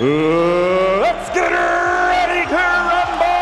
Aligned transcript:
let's 0.00 1.28
get 1.34 1.50
ready 1.52 2.46
to 2.48 2.56
rumble! 2.56 3.32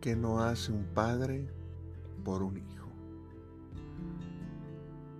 ¿Qué 0.00 0.16
no 0.16 0.40
hace 0.42 0.72
un 0.72 0.84
padre 0.94 1.46
por 2.24 2.42
un 2.42 2.56
hijo? 2.56 2.79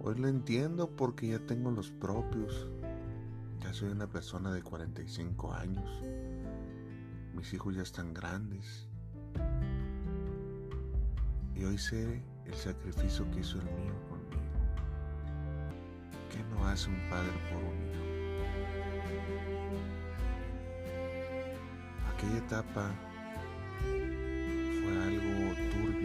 Hoy 0.03 0.15
lo 0.15 0.29
entiendo 0.29 0.89
porque 0.89 1.29
ya 1.29 1.39
tengo 1.41 1.71
los 1.71 1.91
propios. 1.91 2.67
Ya 3.61 3.75
soy 3.75 3.91
una 3.91 4.07
persona 4.07 4.51
de 4.51 4.63
45 4.63 5.53
años. 5.53 6.03
Mis 7.35 7.53
hijos 7.53 7.77
ya 7.77 7.83
están 7.83 8.15
grandes. 8.15 8.89
Y 11.55 11.65
hoy 11.65 11.77
sé 11.77 12.23
el 12.47 12.55
sacrificio 12.55 13.31
que 13.31 13.41
hizo 13.41 13.59
el 13.59 13.65
mío 13.65 13.93
conmigo. 14.09 14.41
¿Qué 16.31 16.43
no 16.45 16.67
hace 16.67 16.89
un 16.89 17.11
padre 17.11 17.33
por 17.51 17.63
un 17.63 17.77
hijo? 17.85 18.01
Aquella 22.15 22.39
etapa 22.39 22.91
fue 24.81 25.03
algo 25.03 25.91
mí. 25.93 26.00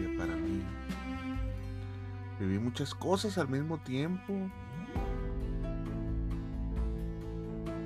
Viví 2.39 2.59
muchas 2.59 2.93
cosas 2.93 3.37
al 3.37 3.47
mismo 3.47 3.77
tiempo. 3.77 4.33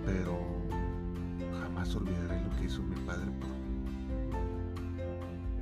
Pero 0.06 0.39
jamás 1.61 1.95
olvidaré 1.95 2.44
lo 2.44 2.56
que 2.58 2.66
hizo 2.66 2.81
mi 2.81 2.95
padre 3.02 3.25
por 3.39 3.50
mí. 3.50 3.59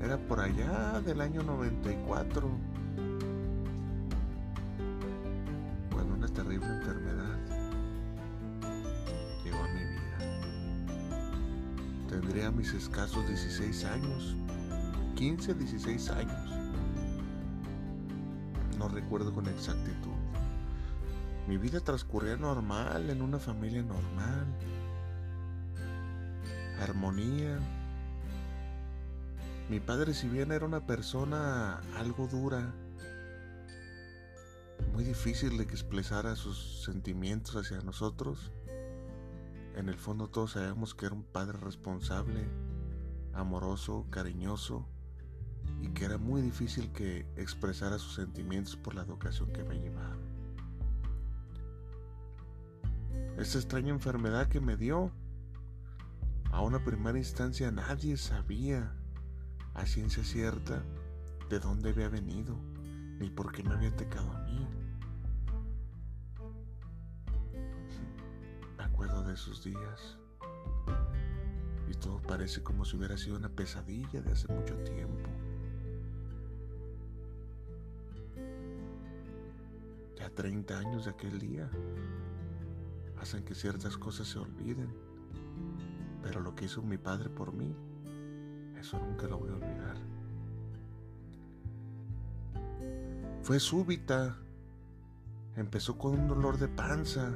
Era 0.02 0.18
por 0.18 0.40
allá 0.40 1.02
del 1.02 1.22
año 1.22 1.44
94. 1.44 2.50
Cuando 5.92 6.14
una 6.14 6.28
terrible 6.28 6.68
enfermedad 6.68 7.38
llegó 9.44 9.58
a 9.58 9.68
mi 9.68 9.84
vida. 9.84 10.18
Tendría 12.08 12.52
mis 12.52 12.74
escasos 12.74 13.28
16 13.28 13.86
años 13.86 14.36
15, 15.18 15.56
16 15.56 16.10
años. 16.12 16.67
No 18.78 18.88
recuerdo 18.88 19.33
con 19.33 19.47
exactitud. 19.47 20.11
Mi 21.47 21.58
vida 21.58 21.80
transcurría 21.80 22.36
normal, 22.36 23.10
en 23.10 23.21
una 23.21 23.39
familia 23.39 23.82
normal. 23.82 24.45
Armonía. 26.82 27.60
Mi 29.70 29.80
padre, 29.80 30.14
si 30.14 30.27
bien 30.27 30.52
era 30.52 30.66
una 30.66 30.86
persona 30.86 31.82
algo 31.98 32.27
dura, 32.27 32.73
muy 34.93 35.04
difícil 35.04 35.58
de 35.58 35.66
que 35.66 35.73
expresara 35.73 36.36
sus 36.36 36.83
sentimientos 36.83 37.55
hacia 37.55 37.80
nosotros, 37.82 38.52
en 39.76 39.89
el 39.89 39.98
fondo 39.98 40.27
todos 40.30 40.52
sabemos 40.52 40.93
que 40.93 41.08
era 41.08 41.16
un 41.16 41.23
padre 41.23 41.58
responsable, 41.60 42.48
amoroso, 43.33 44.05
cariñoso, 44.10 44.87
y 45.82 45.89
que 45.89 46.05
era 46.05 46.17
muy 46.17 46.42
difícil 46.42 46.92
que 46.92 47.26
expresara 47.36 48.00
sus 48.00 48.16
sentimientos 48.16 48.76
por 48.76 48.95
la 48.95 49.04
educación 49.04 49.52
que 49.52 49.64
me 49.64 49.80
llevaba. 49.80 50.17
Esta 53.38 53.60
extraña 53.60 53.89
enfermedad 53.89 54.48
que 54.48 54.60
me 54.60 54.78
dio, 54.78 55.11
a 56.52 56.61
una 56.61 56.83
primera 56.83 57.17
instancia 57.17 57.72
nadie 57.72 58.17
sabía 58.17 58.95
a 59.76 59.86
ciencia 59.86 60.23
cierta 60.23 60.83
de 61.50 61.60
dónde 61.60 61.92
había 61.92 62.10
venido 62.10 62.58
ni 63.20 63.30
por 63.30 63.52
qué 63.52 63.64
me 63.64 63.73
había 63.73 63.89
atacado 63.89 64.32
a 64.32 64.39
mí. 64.44 64.67
Me 68.78 68.84
acuerdo 68.84 69.23
de 69.23 69.34
esos 69.34 69.64
días 69.64 70.17
y 71.88 71.94
todo 71.94 72.22
parece 72.22 72.64
como 72.64 72.86
si 72.86 72.98
hubiera 72.98 73.17
sido 73.17 73.38
una 73.38 73.49
pesadilla 73.49 74.22
de 74.22 74.32
hace 74.32 74.52
mucho 74.52 74.76
tiempo. 74.84 75.30
30 80.37 80.77
años 80.77 81.05
de 81.05 81.11
aquel 81.11 81.39
día 81.39 81.67
hacen 83.20 83.43
que 83.43 83.55
ciertas 83.55 83.98
cosas 83.98 84.27
se 84.27 84.37
olviden, 84.37 84.87
pero 86.21 86.42
lo 86.42 86.53
que 86.53 86.65
hizo 86.65 86.83
mi 86.83 86.99
padre 86.99 87.27
por 87.27 87.52
mí, 87.53 87.75
eso 88.80 88.99
nunca 88.99 89.25
lo 89.25 89.39
voy 89.39 89.49
a 89.49 89.53
olvidar. 89.53 89.98
Fue 93.42 93.59
súbita, 93.59 94.37
empezó 95.55 95.98
con 95.98 96.20
un 96.20 96.27
dolor 96.27 96.59
de 96.59 96.67
panza. 96.67 97.31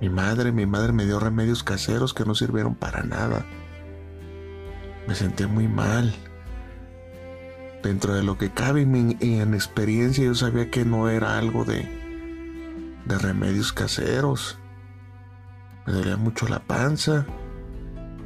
Mi 0.00 0.08
madre, 0.08 0.50
mi 0.50 0.66
madre 0.66 0.92
me 0.92 1.04
dio 1.04 1.20
remedios 1.20 1.62
caseros 1.62 2.12
que 2.12 2.24
no 2.24 2.34
sirvieron 2.34 2.74
para 2.74 3.04
nada. 3.04 3.46
Me 5.06 5.14
sentí 5.14 5.46
muy 5.46 5.68
mal 5.68 6.12
dentro 7.82 8.14
de 8.14 8.22
lo 8.22 8.38
que 8.38 8.50
cabe 8.50 8.82
y 8.82 9.34
en 9.38 9.54
experiencia 9.54 10.24
yo 10.24 10.34
sabía 10.34 10.70
que 10.70 10.84
no 10.84 11.08
era 11.08 11.38
algo 11.38 11.64
de, 11.64 11.88
de 13.06 13.18
remedios 13.18 13.72
caseros. 13.72 14.58
Me 15.86 15.92
dolía 15.92 16.16
mucho 16.16 16.48
la 16.48 16.60
panza 16.60 17.26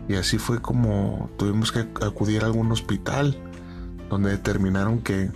y 0.09 0.15
así 0.15 0.39
fue 0.39 0.61
como 0.61 1.31
tuvimos 1.37 1.73
que 1.73 1.87
acudir 2.05 2.43
a 2.43 2.47
algún 2.47 2.73
hospital 2.73 3.37
donde 4.09 4.31
determinaron 4.31 5.01
que 5.01 5.31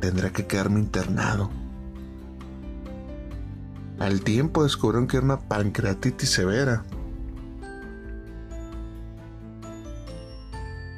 tendría 0.00 0.32
que 0.32 0.46
quedarme 0.46 0.80
internado. 0.80 1.50
Al 3.98 4.20
tiempo 4.20 4.62
descubrieron 4.62 5.06
que 5.06 5.16
era 5.16 5.24
una 5.24 5.40
pancreatitis 5.40 6.28
severa. 6.28 6.84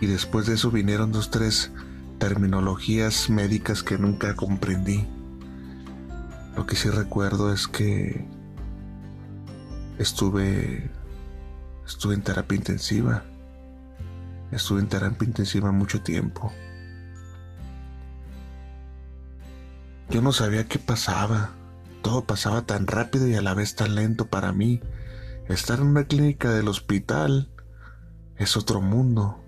Y 0.00 0.06
después 0.06 0.46
de 0.46 0.54
eso 0.54 0.70
vinieron 0.70 1.12
dos, 1.12 1.30
tres 1.30 1.70
terminologías 2.18 3.30
médicas 3.30 3.82
que 3.82 3.98
nunca 3.98 4.34
comprendí. 4.34 5.06
Lo 6.56 6.66
que 6.66 6.76
sí 6.76 6.90
recuerdo 6.90 7.52
es 7.52 7.68
que 7.68 8.26
estuve 9.98 10.90
estuve 11.86 12.14
en 12.14 12.22
terapia 12.22 12.56
intensiva. 12.56 13.24
Estuve 14.50 14.80
en 14.80 14.88
terapia 14.88 15.26
intensiva 15.26 15.72
mucho 15.72 16.02
tiempo. 16.02 16.52
Yo 20.10 20.22
no 20.22 20.32
sabía 20.32 20.66
qué 20.66 20.78
pasaba. 20.78 21.50
Todo 22.02 22.24
pasaba 22.24 22.62
tan 22.62 22.86
rápido 22.86 23.26
y 23.26 23.34
a 23.34 23.42
la 23.42 23.54
vez 23.54 23.74
tan 23.74 23.94
lento 23.94 24.26
para 24.26 24.52
mí. 24.52 24.80
Estar 25.48 25.80
en 25.80 25.88
una 25.88 26.04
clínica 26.04 26.50
del 26.50 26.68
hospital 26.68 27.50
es 28.36 28.56
otro 28.56 28.80
mundo. 28.80 29.42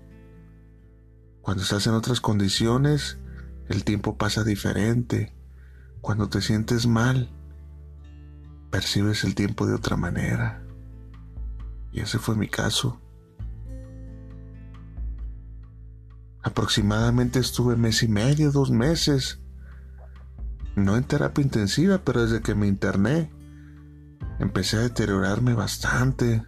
Cuando 1.41 1.63
estás 1.63 1.87
en 1.87 1.93
otras 1.93 2.21
condiciones, 2.21 3.17
el 3.67 3.83
tiempo 3.83 4.17
pasa 4.17 4.43
diferente. 4.43 5.33
Cuando 6.01 6.29
te 6.29 6.41
sientes 6.41 6.87
mal, 6.87 7.29
percibes 8.69 9.23
el 9.23 9.35
tiempo 9.35 9.65
de 9.65 9.75
otra 9.75 9.97
manera. 9.97 10.63
Y 11.91 12.01
ese 12.01 12.19
fue 12.19 12.35
mi 12.35 12.47
caso. 12.47 13.01
Aproximadamente 16.43 17.39
estuve 17.39 17.75
mes 17.75 18.01
y 18.03 18.07
medio, 18.07 18.51
dos 18.51 18.71
meses. 18.71 19.39
No 20.75 20.95
en 20.95 21.03
terapia 21.03 21.43
intensiva, 21.43 21.99
pero 22.03 22.23
desde 22.23 22.41
que 22.41 22.55
me 22.55 22.67
interné, 22.67 23.31
empecé 24.39 24.77
a 24.77 24.81
deteriorarme 24.81 25.53
bastante. 25.53 26.43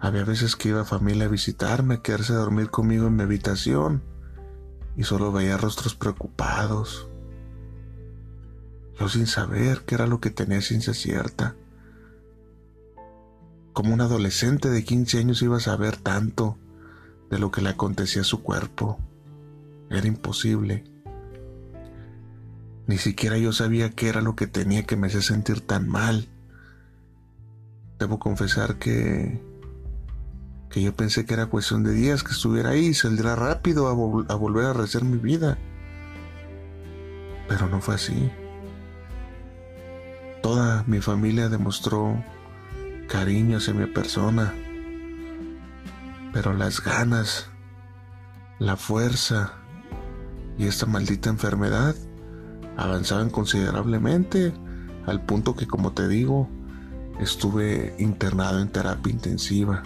Había 0.00 0.24
veces 0.24 0.54
que 0.54 0.68
iba 0.68 0.84
familia 0.84 1.24
a 1.24 1.28
visitarme, 1.28 1.94
a 1.94 2.02
quedarse 2.02 2.32
a 2.32 2.36
dormir 2.36 2.70
conmigo 2.70 3.08
en 3.08 3.16
mi 3.16 3.24
habitación 3.24 4.02
y 4.96 5.04
solo 5.04 5.32
veía 5.32 5.56
rostros 5.56 5.94
preocupados. 5.94 7.08
Yo 8.98 9.08
sin 9.08 9.26
saber 9.26 9.82
qué 9.84 9.96
era 9.96 10.06
lo 10.06 10.20
que 10.20 10.30
tenía 10.30 10.60
ciencia 10.60 10.94
cierta. 10.94 11.56
Como 13.72 13.94
un 13.94 14.00
adolescente 14.00 14.70
de 14.70 14.84
15 14.84 15.18
años 15.18 15.42
iba 15.42 15.56
a 15.56 15.60
saber 15.60 15.96
tanto 15.96 16.58
de 17.30 17.38
lo 17.38 17.50
que 17.50 17.62
le 17.62 17.70
acontecía 17.70 18.22
a 18.22 18.24
su 18.24 18.42
cuerpo. 18.42 18.98
Era 19.90 20.06
imposible. 20.06 20.84
Ni 22.86 22.98
siquiera 22.98 23.36
yo 23.36 23.52
sabía 23.52 23.90
qué 23.90 24.08
era 24.08 24.20
lo 24.20 24.34
que 24.34 24.46
tenía 24.46 24.84
que 24.84 24.96
me 24.96 25.08
hacía 25.08 25.22
sentir 25.22 25.60
tan 25.60 25.88
mal. 25.88 26.28
Debo 27.98 28.18
confesar 28.18 28.78
que 28.78 29.47
que 30.78 30.84
yo 30.84 30.94
pensé 30.94 31.26
que 31.26 31.34
era 31.34 31.46
cuestión 31.46 31.82
de 31.82 31.92
días 31.92 32.22
que 32.22 32.30
estuviera 32.30 32.70
ahí 32.70 32.86
y 32.86 32.94
saldría 32.94 33.34
rápido 33.34 33.88
a, 33.88 33.92
volver 34.36 34.66
a 34.66 34.72
rehacer 34.72 35.02
mi 35.02 35.18
vida. 35.18 35.58
Pero 37.48 37.68
no 37.68 37.80
fue 37.80 37.96
así. 37.96 38.30
Toda 40.40 40.84
mi 40.86 41.00
familia 41.00 41.48
demostró 41.48 42.22
cariño 43.08 43.56
hacia 43.58 43.74
mi 43.74 43.86
persona, 43.86 44.54
pero 46.32 46.52
las 46.52 46.80
ganas, 46.80 47.50
la 48.60 48.76
fuerza 48.76 49.54
y 50.58 50.66
esta 50.66 50.86
maldita 50.86 51.28
enfermedad 51.28 51.96
avanzaban 52.76 53.30
considerablemente 53.30 54.52
al 55.06 55.24
punto 55.24 55.56
que, 55.56 55.66
como 55.66 55.92
te 55.92 56.06
digo, 56.06 56.48
estuve 57.18 57.96
internado 57.98 58.60
en 58.60 58.68
terapia 58.68 59.12
intensiva. 59.12 59.82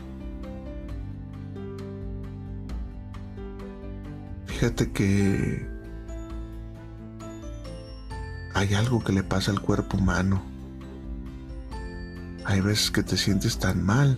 Fíjate 4.63 4.93
que 4.93 5.69
hay 8.55 8.75
algo 8.75 9.03
que 9.03 9.13
le 9.13 9.25
pasa 9.25 9.51
al 9.51 9.61
cuerpo 9.61 9.97
humano. 9.97 10.41
Hay 12.45 12.61
veces 12.61 12.93
que 12.93 13.03
te 13.03 13.17
sientes 13.17 13.59
tan 13.59 13.83
mal 13.85 14.17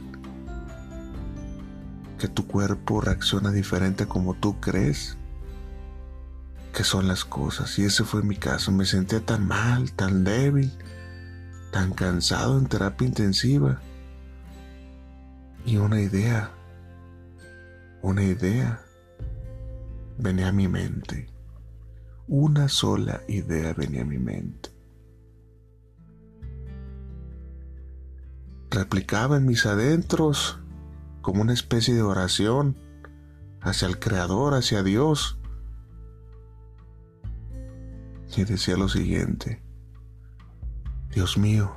que 2.19 2.29
tu 2.29 2.46
cuerpo 2.46 3.00
reacciona 3.00 3.52
diferente 3.52 4.05
a 4.05 4.06
como 4.06 4.35
tú 4.35 4.61
crees 4.61 5.17
que 6.75 6.85
son 6.85 7.08
las 7.08 7.25
cosas. 7.25 7.79
Y 7.79 7.87
ese 7.87 8.05
fue 8.05 8.23
mi 8.23 8.37
caso. 8.37 8.70
Me 8.70 8.85
sentía 8.85 9.25
tan 9.25 9.49
mal, 9.49 9.93
tan 9.93 10.25
débil, 10.25 10.70
tan 11.73 11.94
cansado 11.94 12.58
en 12.58 12.67
terapia 12.67 13.08
intensiva. 13.08 13.81
Y 15.64 15.79
una 15.79 16.02
idea, 16.02 16.50
una 18.02 18.25
idea 18.25 18.83
venía 20.19 20.49
a 20.49 20.52
mi 20.52 20.69
mente. 20.69 21.28
Una 22.26 22.69
sola 22.69 23.22
idea 23.28 23.75
venía 23.75 24.02
a 24.02 24.06
mi 24.06 24.19
mente. 24.19 24.70
Replicaba 28.70 29.37
en 29.37 29.46
mis 29.46 29.66
adentros 29.66 30.58
como 31.20 31.43
una 31.43 31.52
especie 31.52 31.94
de 31.94 32.02
oración 32.02 32.76
hacia 33.61 33.88
el 33.88 33.99
Creador, 33.99 34.55
hacia 34.55 34.82
Dios. 34.82 35.38
Y 38.37 38.44
decía 38.44 38.76
lo 38.76 38.88
siguiente, 38.88 39.62
Dios 41.14 41.38
mío, 41.38 41.72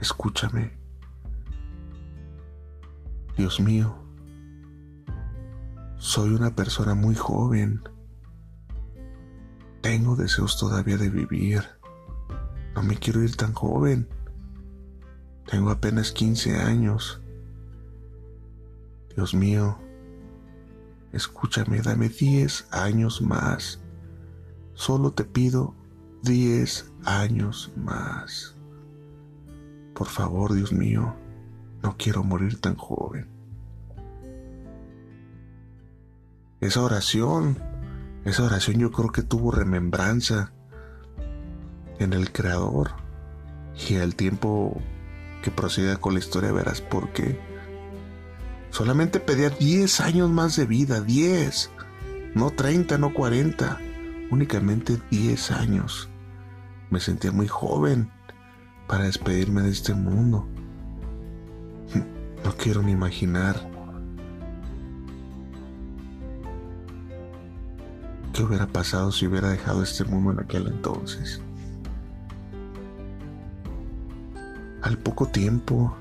escúchame. 0.00 0.78
Dios 3.36 3.60
mío, 3.60 4.05
soy 5.98 6.30
una 6.30 6.54
persona 6.54 6.94
muy 6.94 7.14
joven. 7.14 7.82
Tengo 9.80 10.16
deseos 10.16 10.58
todavía 10.58 10.96
de 10.96 11.10
vivir. 11.10 11.62
No 12.74 12.82
me 12.82 12.96
quiero 12.96 13.22
ir 13.22 13.36
tan 13.36 13.52
joven. 13.52 14.08
Tengo 15.46 15.70
apenas 15.70 16.12
15 16.12 16.56
años. 16.56 17.20
Dios 19.14 19.34
mío, 19.34 19.78
escúchame, 21.12 21.80
dame 21.80 22.08
10 22.08 22.68
años 22.72 23.22
más. 23.22 23.80
Solo 24.74 25.12
te 25.12 25.24
pido 25.24 25.74
10 26.22 26.92
años 27.04 27.72
más. 27.76 28.54
Por 29.94 30.08
favor, 30.08 30.52
Dios 30.52 30.72
mío, 30.72 31.14
no 31.82 31.96
quiero 31.96 32.22
morir 32.22 32.60
tan 32.60 32.74
joven. 32.74 33.35
Esa 36.60 36.80
oración, 36.80 37.58
esa 38.24 38.44
oración 38.44 38.78
yo 38.78 38.90
creo 38.90 39.12
que 39.12 39.22
tuvo 39.22 39.50
remembranza 39.50 40.52
en 41.98 42.14
el 42.14 42.32
Creador. 42.32 42.92
Y 43.88 43.96
al 43.96 44.14
tiempo 44.14 44.80
que 45.42 45.50
proceda 45.50 45.98
con 45.98 46.14
la 46.14 46.20
historia 46.20 46.52
verás 46.52 46.80
por 46.80 47.12
qué. 47.12 47.38
Solamente 48.70 49.20
pedía 49.20 49.50
10 49.50 50.00
años 50.00 50.30
más 50.30 50.56
de 50.56 50.64
vida, 50.64 51.02
10. 51.02 51.70
No 52.34 52.50
30, 52.50 52.96
no 52.96 53.12
40. 53.12 53.78
Únicamente 54.30 54.98
10 55.10 55.50
años. 55.50 56.08
Me 56.88 57.00
sentía 57.00 57.32
muy 57.32 57.48
joven 57.48 58.10
para 58.86 59.04
despedirme 59.04 59.60
de 59.62 59.70
este 59.70 59.94
mundo. 59.94 60.48
No 62.44 62.52
quiero 62.56 62.80
ni 62.80 62.92
imaginar 62.92 63.75
¿Qué 68.36 68.42
hubiera 68.42 68.66
pasado 68.66 69.12
si 69.12 69.26
hubiera 69.26 69.48
dejado 69.48 69.82
este 69.82 70.04
mundo 70.04 70.30
en 70.30 70.40
aquel 70.40 70.66
entonces? 70.66 71.40
Al 74.82 74.98
poco 74.98 75.28
tiempo 75.28 75.96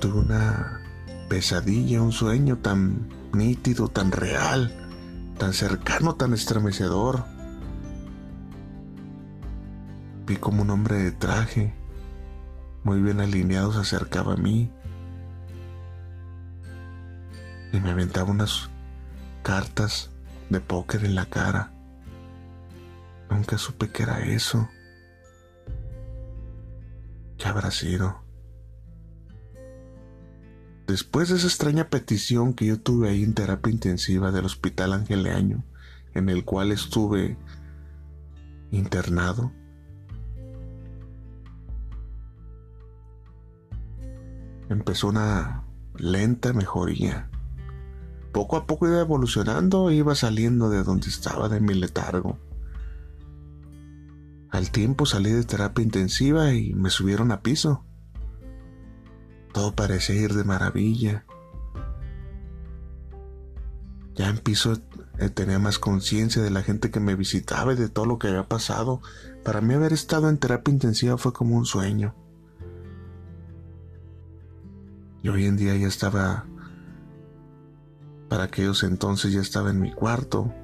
tuve 0.00 0.20
una 0.20 0.80
pesadilla, 1.28 2.02
un 2.02 2.12
sueño 2.12 2.58
tan 2.58 3.08
nítido, 3.32 3.88
tan 3.88 4.12
real, 4.12 4.72
tan 5.38 5.52
cercano, 5.52 6.14
tan 6.14 6.34
estremecedor. 6.34 7.24
Vi 10.26 10.36
como 10.36 10.62
un 10.62 10.70
hombre 10.70 10.98
de 10.98 11.10
traje, 11.10 11.74
muy 12.84 13.02
bien 13.02 13.20
alineado, 13.20 13.72
se 13.72 13.80
acercaba 13.80 14.34
a 14.34 14.36
mí 14.36 14.70
y 17.72 17.80
me 17.80 17.90
aventaba 17.90 18.30
unas 18.30 18.70
cartas 19.42 20.09
de 20.50 20.60
póker 20.60 21.04
en 21.04 21.14
la 21.14 21.26
cara. 21.26 21.72
Nunca 23.30 23.56
supe 23.56 23.88
que 23.90 24.02
era 24.02 24.20
eso. 24.20 24.68
¿Qué 27.38 27.46
habrá 27.48 27.70
sido? 27.70 28.22
Después 30.86 31.28
de 31.28 31.36
esa 31.36 31.46
extraña 31.46 31.88
petición 31.88 32.52
que 32.52 32.66
yo 32.66 32.80
tuve 32.80 33.08
ahí 33.08 33.22
en 33.22 33.32
terapia 33.32 33.72
intensiva 33.72 34.32
del 34.32 34.44
Hospital 34.44 34.92
Angeleaño, 34.92 35.64
en 36.14 36.28
el 36.28 36.44
cual 36.44 36.72
estuve 36.72 37.36
internado, 38.72 39.52
empezó 44.68 45.08
una 45.08 45.64
lenta 45.96 46.52
mejoría. 46.52 47.30
Poco 48.32 48.56
a 48.56 48.66
poco 48.66 48.86
iba 48.86 49.00
evolucionando, 49.00 49.90
iba 49.90 50.14
saliendo 50.14 50.70
de 50.70 50.84
donde 50.84 51.08
estaba 51.08 51.48
de 51.48 51.60
mi 51.60 51.74
letargo. 51.74 52.38
Al 54.50 54.70
tiempo 54.70 55.06
salí 55.06 55.30
de 55.30 55.44
terapia 55.44 55.82
intensiva 55.82 56.52
y 56.52 56.74
me 56.74 56.90
subieron 56.90 57.32
a 57.32 57.40
piso. 57.40 57.84
Todo 59.52 59.74
parecía 59.74 60.16
ir 60.16 60.34
de 60.34 60.44
maravilla. 60.44 61.24
Ya 64.14 64.28
en 64.28 64.38
piso 64.38 64.76
eh, 65.18 65.30
tenía 65.30 65.58
más 65.58 65.78
conciencia 65.78 66.42
de 66.42 66.50
la 66.50 66.62
gente 66.62 66.90
que 66.90 67.00
me 67.00 67.14
visitaba 67.14 67.72
y 67.72 67.76
de 67.76 67.88
todo 67.88 68.06
lo 68.06 68.18
que 68.18 68.28
había 68.28 68.48
pasado. 68.48 69.00
Para 69.44 69.60
mí 69.60 69.74
haber 69.74 69.92
estado 69.92 70.28
en 70.28 70.38
terapia 70.38 70.72
intensiva 70.72 71.16
fue 71.16 71.32
como 71.32 71.56
un 71.56 71.64
sueño. 71.64 72.14
Y 75.22 75.28
hoy 75.28 75.46
en 75.46 75.56
día 75.56 75.76
ya 75.76 75.86
estaba 75.86 76.46
para 78.30 78.44
aquellos 78.44 78.84
entonces 78.84 79.32
ya 79.32 79.40
estaba 79.40 79.70
en 79.70 79.80
mi 79.80 79.92
cuarto. 79.92 80.54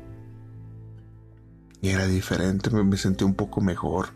Y 1.83 1.89
era 1.89 2.07
diferente, 2.07 2.71
me, 2.71 2.97
sentí 2.97 3.25
un 3.25 3.35
poco 3.35 3.61
mejor, 3.61 4.11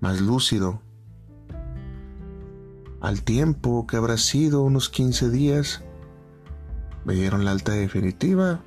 más 0.00 0.20
lúcido. 0.20 0.80
Al 3.00 3.22
tiempo 3.22 3.86
que 3.86 3.96
habrá 3.96 4.16
sido 4.16 4.62
unos 4.62 4.88
15 4.90 5.28
días, 5.30 5.82
me 7.04 7.14
dieron 7.14 7.44
la 7.44 7.50
alta 7.50 7.72
definitiva 7.72 8.60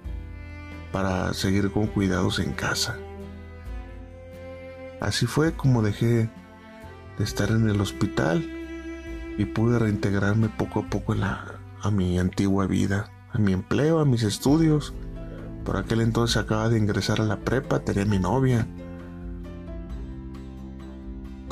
para 0.91 1.33
seguir 1.33 1.71
con 1.71 1.87
cuidados 1.87 2.39
en 2.39 2.51
casa. 2.51 2.97
Así 4.99 5.25
fue 5.25 5.53
como 5.53 5.81
dejé 5.81 6.29
de 7.17 7.23
estar 7.23 7.49
en 7.49 7.69
el 7.69 7.79
hospital 7.79 8.45
y 9.37 9.45
pude 9.45 9.79
reintegrarme 9.79 10.49
poco 10.49 10.81
a 10.81 10.89
poco 10.89 11.15
a 11.81 11.91
mi 11.91 12.19
antigua 12.19 12.67
vida 12.67 13.09
a 13.33 13.37
mi 13.37 13.53
empleo, 13.53 13.99
a 13.99 14.05
mis 14.05 14.23
estudios. 14.23 14.93
Por 15.63 15.77
aquel 15.77 16.01
entonces 16.01 16.37
acaba 16.37 16.69
de 16.69 16.77
ingresar 16.77 17.21
a 17.21 17.25
la 17.25 17.37
prepa, 17.37 17.79
tenía 17.79 18.05
mi 18.05 18.19
novia. 18.19 18.67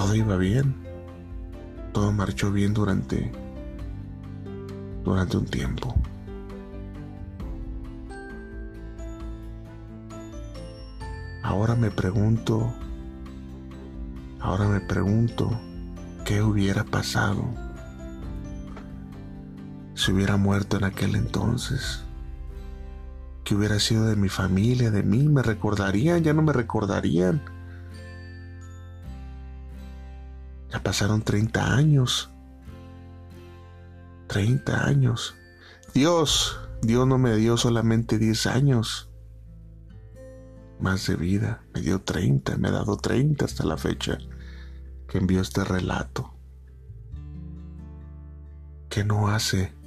todo 0.09 0.15
iba 0.15 0.38
bien. 0.38 0.75
Todo 1.93 2.12
marchó 2.12 2.51
bien 2.51 2.74
durante 2.74 3.31
durante 5.03 5.38
un 5.38 5.45
tiempo. 5.45 5.95
Ahora 11.43 11.75
me 11.75 11.91
pregunto, 11.91 12.74
ahora 14.39 14.67
me 14.67 14.79
pregunto, 14.81 15.50
¿qué 16.25 16.41
hubiera 16.41 16.83
pasado 16.83 17.43
si 20.10 20.16
hubiera 20.16 20.38
muerto 20.38 20.78
en 20.78 20.86
aquel 20.86 21.16
entonces? 21.16 22.04
¿Qué 23.44 23.54
hubiera 23.54 23.80
sido 23.80 24.08
de 24.08 24.16
mi 24.16 24.28
familia, 24.28 24.89
de 24.89 25.04
mí? 25.04 25.30
¿Me 25.30 25.44
recordarían? 25.44 26.24
¿Ya 26.24 26.34
no 26.34 26.42
me 26.42 26.51
recordarían? 26.51 27.44
Ya 30.72 30.82
pasaron 30.82 31.22
30 31.22 31.75
años. 31.75 32.32
30 34.25 34.84
años. 34.84 35.36
Dios, 35.94 36.60
Dios 36.82 37.06
no 37.06 37.20
me 37.20 37.36
dio 37.36 37.56
solamente 37.56 38.18
10 38.18 38.48
años 38.48 39.12
más 40.80 41.06
de 41.06 41.18
vida, 41.18 41.62
me 41.75 41.82
dio 41.82 42.01
30, 42.01 42.58
me 42.58 42.70
ha 42.70 42.72
dado 42.72 42.98
30 42.98 43.46
hasta 43.46 43.63
la 43.63 43.78
fecha 43.78 44.18
que 45.08 45.20
envió 45.20 45.42
este 45.42 45.63
relato. 45.63 46.34
¿Qué 48.89 49.04
no 49.04 49.28
hace? 49.28 49.78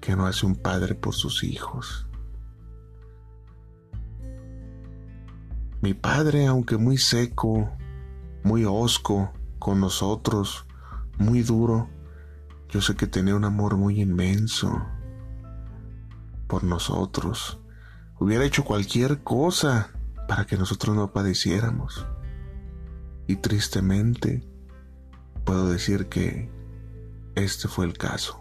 ¿Qué 0.00 0.16
no 0.16 0.26
hace 0.26 0.46
un 0.46 0.56
padre 0.56 0.94
por 0.94 1.14
sus 1.14 1.44
hijos? 1.44 2.06
Mi 5.82 5.94
padre, 5.94 6.46
aunque 6.46 6.76
muy 6.76 6.98
seco, 6.98 7.70
muy 8.42 8.64
hosco 8.64 9.32
con 9.58 9.80
nosotros, 9.80 10.66
muy 11.18 11.42
duro, 11.42 11.88
yo 12.70 12.80
sé 12.80 12.96
que 12.96 13.06
tenía 13.06 13.34
un 13.34 13.44
amor 13.44 13.76
muy 13.76 14.00
inmenso 14.00 14.86
por 16.46 16.64
nosotros. 16.64 17.60
Hubiera 18.18 18.44
hecho 18.44 18.64
cualquier 18.64 19.22
cosa 19.22 19.90
para 20.28 20.46
que 20.46 20.56
nosotros 20.56 20.96
no 20.96 21.12
padeciéramos. 21.12 22.06
Y 23.26 23.36
tristemente 23.36 24.46
puedo 25.44 25.68
decir 25.68 26.08
que 26.08 26.50
este 27.34 27.68
fue 27.68 27.86
el 27.86 27.96
caso. 27.96 28.39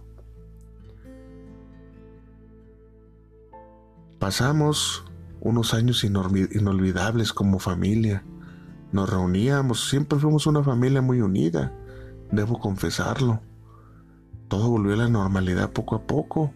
Pasamos 4.19 5.05
unos 5.39 5.73
años 5.73 6.03
inolvidables 6.03 7.31
como 7.31 7.57
familia. 7.57 8.23
Nos 8.91 9.09
reuníamos, 9.09 9.89
siempre 9.89 10.19
fuimos 10.19 10.45
una 10.45 10.61
familia 10.61 11.01
muy 11.01 11.21
unida, 11.21 11.73
debo 12.31 12.59
confesarlo. 12.59 13.39
Todo 14.49 14.69
volvió 14.69 14.93
a 14.93 14.97
la 14.97 15.07
normalidad 15.07 15.71
poco 15.71 15.95
a 15.95 16.05
poco. 16.05 16.53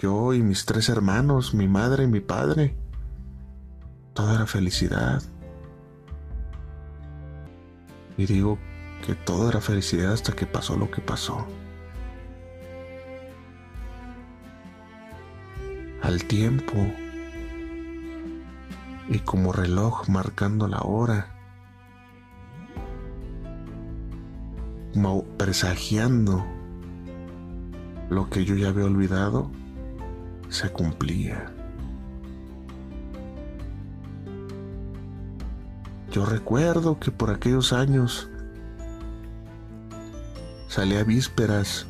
Yo 0.00 0.32
y 0.32 0.42
mis 0.42 0.64
tres 0.64 0.88
hermanos, 0.88 1.52
mi 1.54 1.68
madre 1.68 2.04
y 2.04 2.06
mi 2.06 2.20
padre. 2.20 2.76
Todo 4.14 4.34
era 4.34 4.46
felicidad. 4.46 5.22
Y 8.16 8.26
digo 8.26 8.58
que 9.04 9.14
todo 9.14 9.50
era 9.50 9.60
felicidad 9.60 10.12
hasta 10.12 10.32
que 10.32 10.46
pasó 10.46 10.76
lo 10.76 10.90
que 10.90 11.02
pasó. 11.02 11.46
Al 16.08 16.24
tiempo 16.24 16.74
y 19.10 19.18
como 19.18 19.52
reloj 19.52 20.08
marcando 20.08 20.66
la 20.66 20.80
hora, 20.80 21.34
como 24.94 25.22
presagiando 25.36 26.46
lo 28.08 28.30
que 28.30 28.46
yo 28.46 28.54
ya 28.54 28.68
había 28.68 28.86
olvidado 28.86 29.50
se 30.48 30.70
cumplía. 30.70 31.52
Yo 36.10 36.24
recuerdo 36.24 36.98
que 36.98 37.10
por 37.10 37.28
aquellos 37.28 37.74
años 37.74 38.30
salí 40.68 40.96
a 40.96 41.04
vísperas 41.04 41.86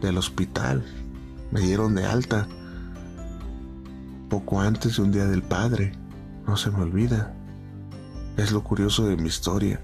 del 0.00 0.16
hospital, 0.16 0.84
me 1.50 1.58
dieron 1.58 1.96
de 1.96 2.06
alta 2.06 2.46
poco 4.28 4.60
antes 4.60 4.96
de 4.96 5.02
un 5.02 5.12
día 5.12 5.26
del 5.26 5.42
padre, 5.42 5.92
no 6.46 6.56
se 6.56 6.70
me 6.70 6.82
olvida. 6.82 7.34
Es 8.36 8.52
lo 8.52 8.62
curioso 8.62 9.06
de 9.06 9.16
mi 9.16 9.28
historia. 9.28 9.80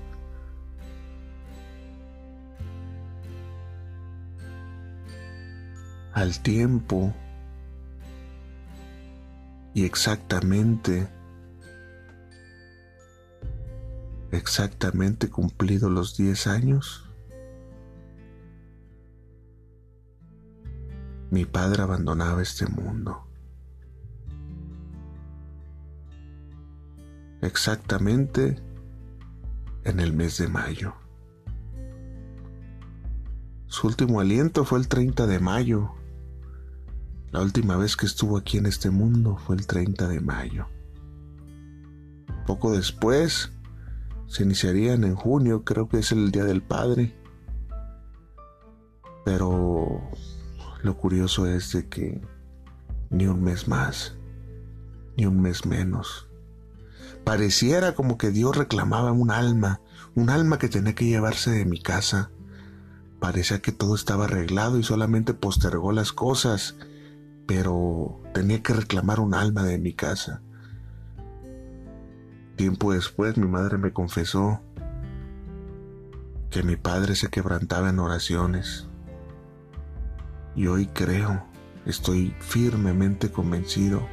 al 6.13 6.41
tiempo 6.41 7.13
y 9.75 9.85
exactamente, 9.85 11.09
exactamente 14.31 15.31
cumplido 15.31 15.89
los 15.89 16.17
10 16.17 16.47
años, 16.47 17.09
mi 21.31 21.47
padre 21.47 21.83
abandonaba 21.83 22.43
este 22.43 22.67
mundo. 22.67 23.27
Exactamente 27.43 28.57
en 29.85 30.01
el 30.01 30.13
mes 30.13 30.39
de 30.39 30.49
mayo. 30.49 30.95
Su 33.67 33.87
último 33.87 34.21
aliento 34.21 34.65
fue 34.65 34.79
el 34.79 34.89
30 34.89 35.27
de 35.27 35.39
mayo 35.39 35.93
la 37.33 37.41
última 37.41 37.79
vez 37.79 37.97
que 37.97 38.05
estuvo 38.05 38.37
aquí 38.37 38.59
en 38.59 38.67
este 38.67 38.91
mundo 38.91 39.39
fue 39.39 39.57
el 39.57 39.67
30 39.67 40.07
de 40.07 40.21
mayo. 40.21 40.67
Poco 42.47 42.73
después 42.73 43.51
se 44.27 44.43
iniciarían 44.43 45.03
en 45.05 45.15
junio, 45.15 45.65
creo 45.65 45.89
que 45.89 46.01
es 46.01 46.13
el 46.13 46.31
Día 46.31 46.45
del 46.45 46.61
Padre. 46.61 47.17
Pero 49.25 50.11
lo 50.83 50.97
curioso 50.99 51.47
es 51.47 51.73
de 51.73 51.89
que 51.89 52.21
ni 53.09 53.27
un 53.27 53.43
mes 53.43 53.67
más, 53.67 54.15
ni 55.17 55.25
un 55.25 55.41
mes 55.41 55.65
menos. 55.65 56.29
Pareciera 57.25 57.95
como 57.95 58.19
que 58.19 58.31
Dios 58.31 58.57
reclamaba 58.57 59.13
un 59.13 59.31
alma, 59.31 59.81
un 60.15 60.31
alma 60.31 60.59
que 60.59 60.69
tenía 60.69 60.95
que 60.95 61.07
llevarse 61.07 61.51
de 61.51 61.65
mi 61.65 61.81
casa. 61.81 62.31
Parecía 63.21 63.61
que 63.61 63.73
todo 63.73 63.95
estaba 63.95 64.25
arreglado 64.25 64.79
y 64.79 64.83
solamente 64.83 65.33
postergó 65.35 65.93
las 65.93 66.13
cosas 66.13 66.77
pero 67.47 68.21
tenía 68.33 68.63
que 68.63 68.73
reclamar 68.73 69.21
un 69.21 69.35
alma 69.35 69.63
de 69.65 69.79
mi 69.79 69.93
casa. 69.93 70.43
Tiempo 72.57 72.93
después 72.93 73.37
mi 73.37 73.47
madre 73.47 73.79
me 73.79 73.93
confesó 73.93 74.63
que 76.51 76.63
mi 76.63 76.77
padre 76.77 77.17
se 77.17 77.29
quebrantaba 77.29 77.91
en 77.91 77.99
oraciones. 77.99 78.89
Y 80.55 80.67
hoy 80.67 80.87
creo, 80.87 81.45
estoy 81.87 82.35
firmemente 82.41 83.31
convencido 83.31 84.07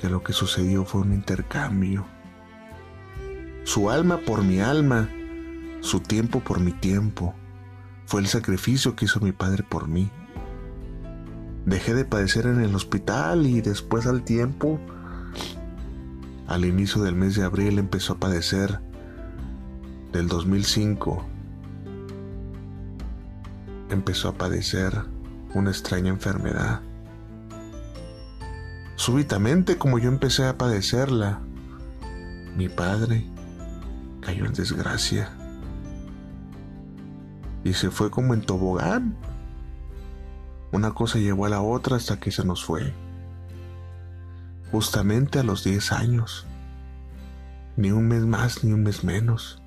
que 0.00 0.08
lo 0.08 0.22
que 0.22 0.32
sucedió 0.32 0.84
fue 0.84 1.02
un 1.02 1.12
intercambio. 1.12 2.06
Su 3.64 3.90
alma 3.90 4.18
por 4.18 4.42
mi 4.44 4.60
alma, 4.60 5.08
su 5.80 6.00
tiempo 6.00 6.40
por 6.40 6.60
mi 6.60 6.72
tiempo. 6.72 7.34
Fue 8.06 8.20
el 8.20 8.26
sacrificio 8.28 8.94
que 8.94 9.06
hizo 9.06 9.20
mi 9.20 9.32
padre 9.32 9.64
por 9.64 9.88
mí. 9.88 10.10
Dejé 11.64 11.94
de 11.94 12.04
padecer 12.04 12.46
en 12.46 12.60
el 12.60 12.74
hospital 12.74 13.46
y 13.46 13.60
después 13.60 14.06
al 14.06 14.22
tiempo, 14.22 14.78
al 16.46 16.64
inicio 16.64 17.02
del 17.02 17.16
mes 17.16 17.34
de 17.34 17.42
abril 17.42 17.78
empezó 17.78 18.14
a 18.14 18.20
padecer 18.20 18.80
del 20.12 20.28
2005. 20.28 21.26
Empezó 23.90 24.28
a 24.28 24.34
padecer 24.34 24.92
una 25.54 25.70
extraña 25.70 26.10
enfermedad. 26.10 26.82
Súbitamente, 29.06 29.78
como 29.78 30.00
yo 30.00 30.08
empecé 30.08 30.48
a 30.48 30.58
padecerla, 30.58 31.38
mi 32.56 32.68
padre 32.68 33.24
cayó 34.20 34.46
en 34.46 34.52
desgracia 34.52 35.30
y 37.62 37.74
se 37.74 37.92
fue 37.92 38.10
como 38.10 38.34
en 38.34 38.40
tobogán 38.40 39.16
una 40.72 40.92
cosa 40.92 41.20
llevó 41.20 41.46
a 41.46 41.50
la 41.50 41.60
otra 41.60 41.98
hasta 41.98 42.18
que 42.18 42.32
se 42.32 42.44
nos 42.44 42.64
fue. 42.64 42.92
Justamente 44.72 45.38
a 45.38 45.44
los 45.44 45.62
10 45.62 45.92
años. 45.92 46.44
Ni 47.76 47.92
un 47.92 48.08
mes 48.08 48.26
más 48.26 48.64
ni 48.64 48.72
un 48.72 48.82
mes 48.82 49.04
menos. 49.04 49.62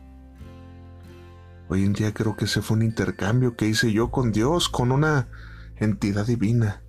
Hoy 1.69 1.85
en 1.85 1.93
día 1.93 2.13
creo 2.13 2.35
que 2.35 2.43
ese 2.43 2.61
fue 2.61 2.75
un 2.75 2.83
intercambio 2.83 3.55
que 3.55 3.69
hice 3.69 3.93
yo 3.93 4.11
con 4.11 4.33
Dios, 4.33 4.67
con 4.67 4.91
una 4.91 5.29
entidad 5.77 6.25
divina, 6.25 6.83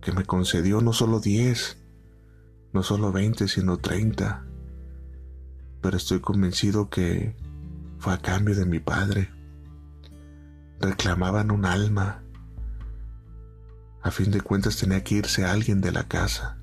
que 0.00 0.10
me 0.10 0.24
concedió 0.24 0.80
no 0.80 0.92
solo 0.92 1.20
10, 1.20 1.83
no 2.74 2.82
solo 2.82 3.12
20, 3.12 3.46
sino 3.46 3.78
30. 3.78 4.44
Pero 5.80 5.96
estoy 5.96 6.20
convencido 6.20 6.90
que 6.90 7.36
fue 7.98 8.12
a 8.12 8.18
cambio 8.18 8.56
de 8.56 8.66
mi 8.66 8.80
padre. 8.80 9.30
Reclamaban 10.80 11.52
un 11.52 11.66
alma. 11.66 12.24
A 14.02 14.10
fin 14.10 14.32
de 14.32 14.40
cuentas 14.40 14.76
tenía 14.76 15.04
que 15.04 15.14
irse 15.14 15.44
alguien 15.44 15.80
de 15.80 15.92
la 15.92 16.08
casa. 16.08 16.58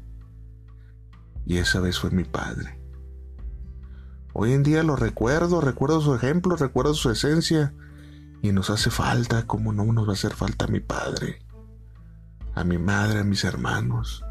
Y 1.46 1.58
esa 1.58 1.80
vez 1.80 1.98
fue 1.98 2.12
mi 2.12 2.26
padre. 2.26 2.78
Hoy 4.34 4.52
en 4.52 4.64
día 4.64 4.84
lo 4.84 4.98
recuerdo, 4.98 5.62
recuerdo 5.62 6.02
su 6.02 6.14
ejemplo, 6.14 6.58
recuerdo 6.58 6.94
su 6.94 7.10
esencia. 7.10 7.74
Y 8.42 8.52
nos 8.52 8.70
hace 8.70 8.92
falta, 8.92 9.48
como 9.48 9.72
no 9.72 9.86
nos 9.86 10.08
va 10.08 10.12
a 10.12 10.16
hacer 10.16 10.34
falta 10.34 10.66
a 10.66 10.68
mi 10.68 10.82
padre, 10.82 11.40
a 12.54 12.66
mi 12.66 12.78
madre, 12.78 13.20
a 13.20 13.24
mis 13.24 13.46
hermanos. 13.46 14.26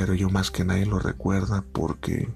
Pero 0.00 0.14
yo 0.14 0.30
más 0.30 0.52
que 0.52 0.64
nadie 0.64 0.86
lo 0.86 1.00
recuerda 1.00 1.64
porque 1.72 2.28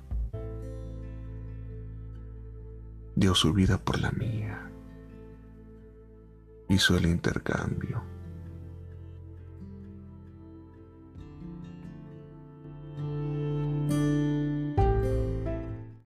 dio 3.15 3.37
su 3.37 3.53
vida 3.53 3.79
por 3.79 4.01
la 4.01 4.11
mía. 4.11 4.69
Hizo 6.69 6.97
el 6.97 7.07
intercambio. 7.07 8.03